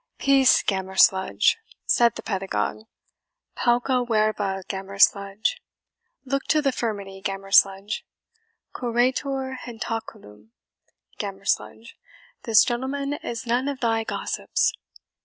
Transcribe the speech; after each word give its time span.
"Peace, 0.17 0.63
Gammer 0.63 0.95
Sludge!" 0.95 1.59
said 1.85 2.15
the 2.15 2.23
pedagogue; 2.23 2.87
"PAUCA 3.55 4.05
VERBA, 4.07 4.63
Gammer 4.67 4.97
Sludge; 4.97 5.61
look 6.25 6.43
to 6.45 6.59
the 6.59 6.71
furmity, 6.71 7.21
Gammer 7.21 7.51
Sludge; 7.51 8.03
CURETUR 8.73 9.59
JENTACULUM, 9.63 10.53
Gammer 11.19 11.45
Sludge; 11.45 11.99
this 12.45 12.63
gentleman 12.63 13.13
is 13.13 13.45
none 13.45 13.67
of 13.67 13.79
thy 13.81 14.03
gossips." 14.03 14.73